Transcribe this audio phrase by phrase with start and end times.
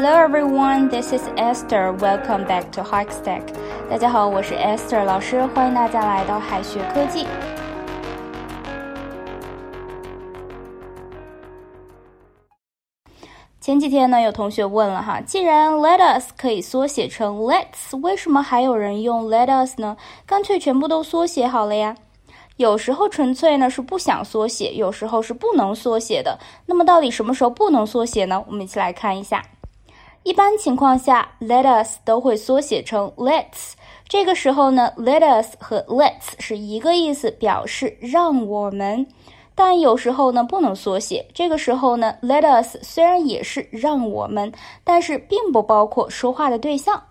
[0.00, 1.92] Hello everyone, this is Esther.
[1.98, 3.42] Welcome back to Hikestack.
[3.90, 7.26] 大家好，我是 Esther 老师，欢迎大家来到海学科技。
[13.60, 19.96] 前几天呢，有同学问了哈，既然 let us 可以缩写成 let's，为什么还有人用 let us 呢？
[20.24, 21.96] 干脆全部都缩写好了呀。
[22.56, 26.38] 有时候纯粹呢是不想缩写，有时候是不能缩写的。
[26.66, 28.44] 那么到底什么时候不能缩写呢？
[28.46, 29.42] 我们一起来看一下。
[30.28, 33.72] 一般情况下，let us 都会缩写成 let's。
[34.06, 39.06] 这个时候呢，let us 和 let's 是一个意思，表示让我们。
[39.54, 44.52] 但有时候呢不能缩写，这个时候呢，let us 虽然也是让我们，
[44.84, 47.02] 但是并不包括说话的对象。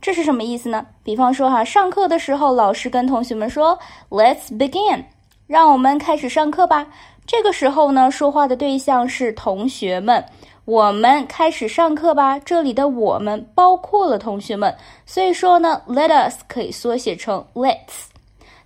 [0.00, 0.86] 这是什么意思呢？
[1.04, 3.78] 比方说哈，上课的时候，老师跟同学们说
[4.08, 5.04] ，Let's begin，
[5.46, 6.86] 让我们开始上课吧。
[7.26, 10.24] 这个时候呢，说话的对象是同学们，
[10.64, 12.38] 我们开始上课吧。
[12.38, 14.74] 这里的我们包括了同学们，
[15.04, 18.06] 所以说呢，Let us 可以缩写成 Let's。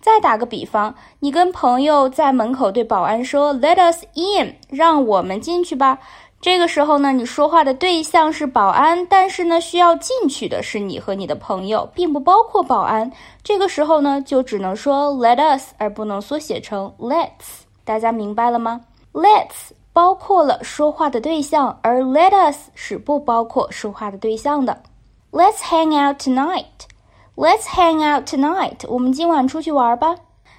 [0.00, 5.98] 再打个比方，你跟朋友在门口对保安说，Let us in，让我们进去吧。
[6.40, 13.12] 这个时候呢，你说话的对象是保安，但是呢，需要进去的是你和你的朋友，并不包括保安。
[13.44, 17.60] 这个时候呢，就只能说 let us，而不能缩写成 let's。
[17.84, 18.80] 大家明白了吗
[19.12, 24.82] ？let's 包括了说话的对象，而 let us 是不包括说话的对象的。
[25.30, 26.86] Let's hang out tonight.
[27.34, 28.86] Let's hang out tonight.
[28.88, 30.16] 我们今晚出去玩吧。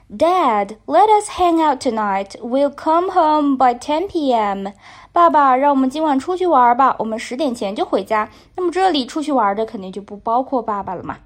[0.09, 2.31] Dad, let us hang out tonight.
[2.39, 4.67] We'll come home by 10 p.m.
[5.11, 6.95] 爸爸，让我们今晚出去玩吧。
[6.99, 8.29] 我们十点前就回家。
[8.55, 11.17] 那么这里出去玩的肯定就不包括爸爸了嘛。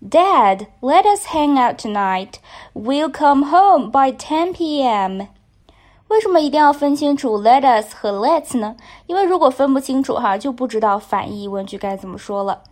[0.00, 2.34] Dad, let us hang out tonight.
[2.74, 5.28] We'll come home by 10 p.m.
[6.12, 8.76] 为什么一定要分清楚 let us 和 let's 呢？
[9.06, 12.62] 因为如果分不清楚哈，就不知道反义疑问句该怎么说了。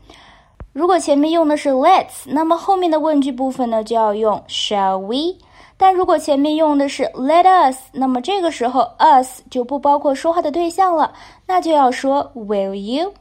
[0.75, 5.39] 如果前面用的是 let's，那么后面的问句部分呢就要用 shall we。
[5.79, 11.15] 但如果前面用的是 let us，那么这个时候 us 就不包括说话的对象了，
[11.47, 13.15] 那就要说 will you。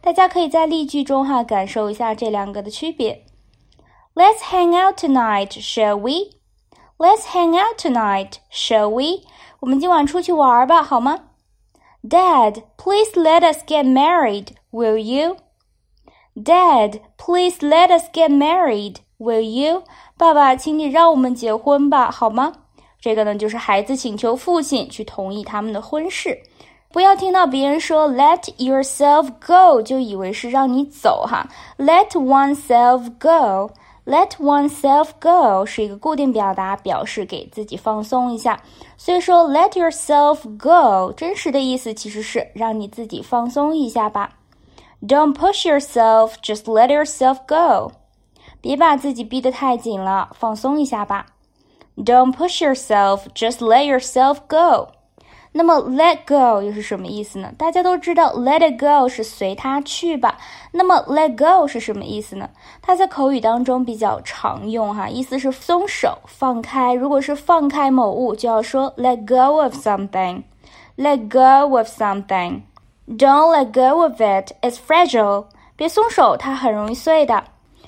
[0.00, 3.26] 大家可以在例句中哈感受一下这两个的区别。
[4.14, 6.36] Let's hang out tonight, shall we?
[6.97, 9.23] Let's hang out tonight, shall we?
[9.59, 11.21] 我们今晚出去玩吧，好吗？
[12.03, 15.37] Dad, please let us get married, will you?
[16.35, 19.83] Dad, please let us get married, will you?
[20.17, 22.53] 爸爸，请你让我们结婚吧，好吗？
[22.99, 26.39] 这个呢，就是孩子请求父亲去同意他们的婚事。
[26.91, 31.47] 不要听到别人说 “let yourself go” 就以为是让你走哈。
[31.77, 33.17] Let oneself
[34.06, 38.62] Let oneself go 是一个固定表达，表示给自己放松一下。
[38.96, 44.34] 所以说 “let yourself go” 真实的意思其实是让你自己放松一下吧。
[45.02, 47.92] Don't push yourself, just let yourself go.
[48.60, 51.26] 别把自己逼得太紧了，放松一下吧。
[51.96, 54.92] Don't push yourself, just let yourself go.
[55.56, 57.50] 那么 let go 又是什么意思呢？
[57.56, 60.36] 大家都知道 let it go 是随它去吧。
[60.72, 62.50] 那么 let go 是什么意思呢？
[62.82, 66.92] 它在口语当中比较常用哈，意思是松手、放开。
[66.92, 70.42] 如果是放开某物，就要说 let go of something.
[70.98, 72.60] Let go of something.
[73.08, 74.52] Don't let go of it.
[74.60, 75.46] It's fragile.
[75.74, 77.44] 别松手，它很容易碎的。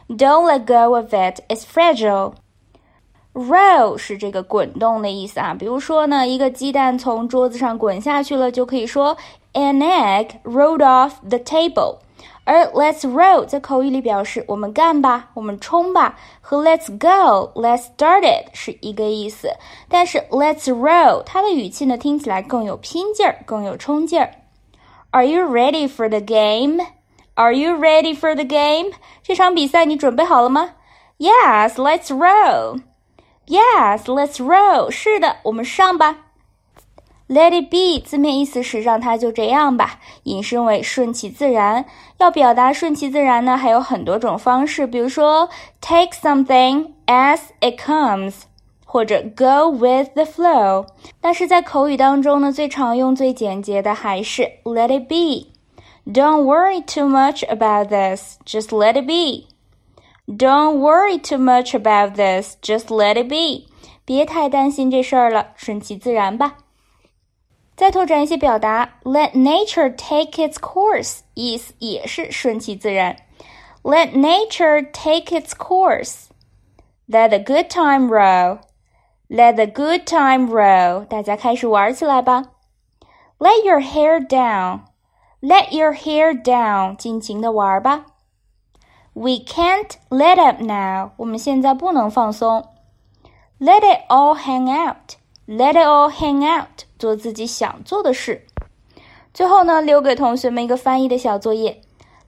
[0.08, 1.42] Don't let go of it.
[1.48, 2.32] It's fragile.
[3.38, 5.54] Roll 是这个滚动的意思啊。
[5.54, 9.16] 比如说呢，一个鸡蛋从桌子上滚下去了，就可以说
[9.52, 11.98] An egg rolled off the table.
[12.42, 19.50] 而 Let's roll 在口语里表示我们干吧，我们冲吧，和 Let's go, Let's start it 是一个意思。
[19.88, 24.30] 但是 Let's roll 它的语气呢，听起来更有拼劲儿，更有冲劲儿。
[25.10, 26.84] Are you ready for the game?
[27.34, 28.92] Are you ready for the game?
[29.22, 30.70] 这场比赛你准备好了吗
[31.18, 32.80] ？Yes, let's roll.
[33.48, 34.90] Yes, let's roll.
[34.90, 36.18] 是的，我们上吧。
[37.28, 41.84] Let it be 字面意思是让它就这样吧，引申为顺其自然。
[42.18, 45.48] 要表达顺其自然呢，还有很多种方式，比如说
[45.80, 48.42] take something as it comes，
[48.86, 50.86] 或者 go with the flow。
[51.20, 55.48] 但是在口语当中呢，最常用、最简洁的还是 let it be。
[56.10, 58.38] don't worry too much about this.
[58.46, 59.48] Just let it be.
[60.27, 62.55] Don't worry too much about this.
[62.61, 63.67] Just let it be.
[64.05, 66.57] 别太担心这事儿了，顺其自然吧。
[67.75, 73.17] 再拓展一些表达，Let nature take its course，意思也是顺其自然。
[73.81, 76.27] Let nature take its course.
[77.09, 78.59] Let the good time roll.
[79.27, 81.05] Let the good time roll.
[81.05, 82.43] 大家开始玩起来吧。
[83.39, 84.81] Let your hair down.
[85.41, 88.05] Let your hair down，尽情的玩吧。
[89.17, 92.67] We can't let up now，我们现在不能放松。
[93.59, 98.47] Let it all hang out，Let it all hang out，做自己想做的事。
[99.33, 101.81] 最后呢，留给同学们一个翻译的小作业。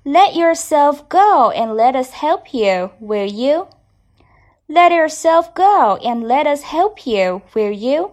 [0.03, 3.67] Let yourself go and let us help you, will you?
[4.67, 8.11] Let yourself go and let us help you, will you?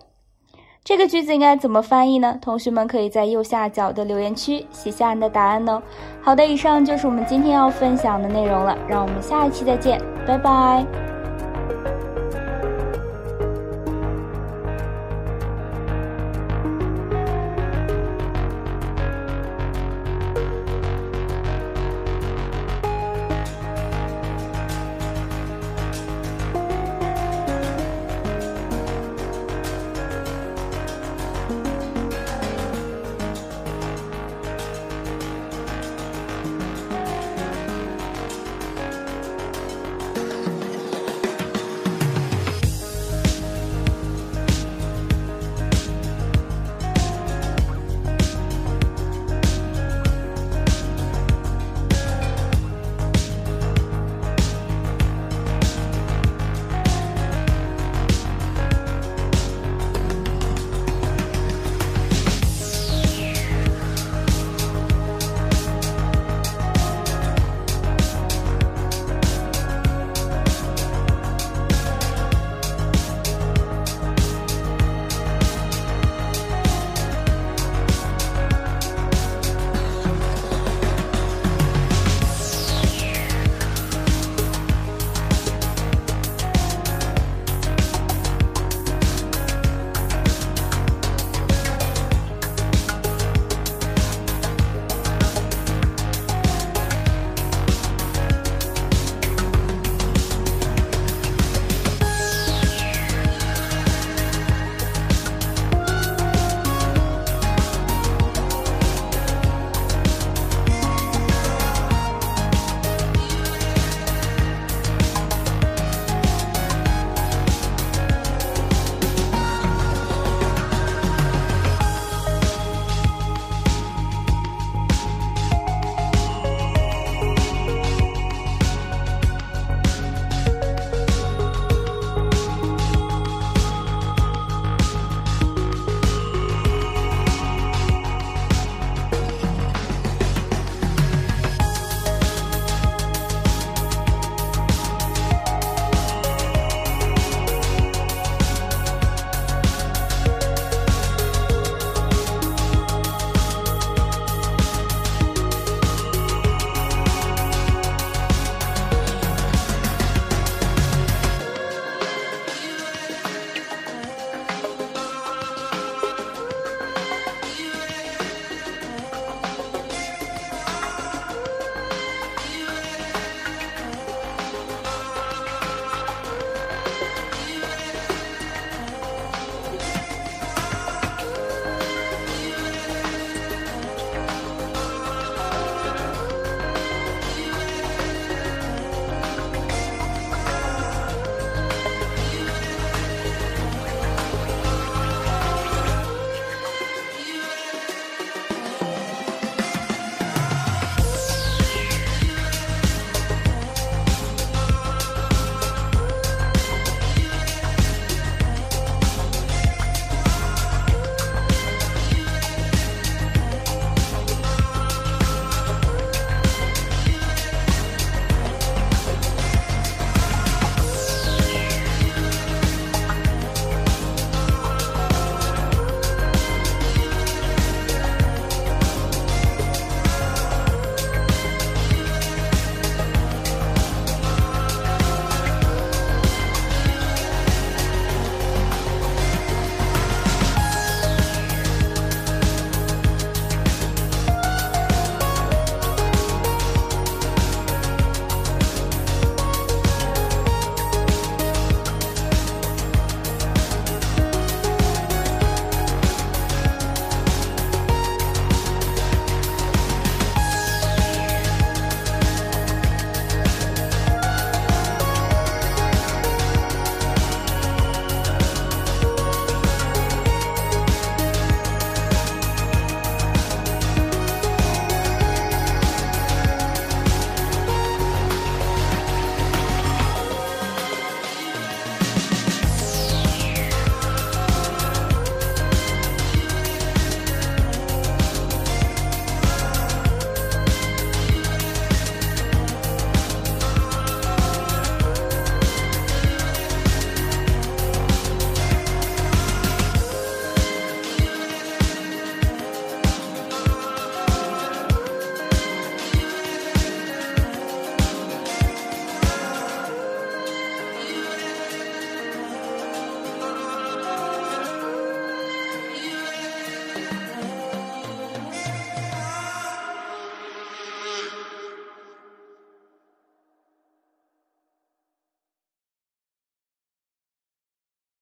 [0.88, 2.38] 这个句子应该怎么翻译呢？
[2.42, 5.82] 同学们可以在右下角的留言区写下你的答案哦。
[6.22, 11.17] 好的，以上就是我们今天要分享的内容了，让我们下一期再见，拜拜。